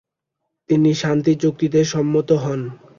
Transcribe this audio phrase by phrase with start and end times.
[0.69, 2.61] তিনি শান্তি চুক্তিতে সম্মত হন।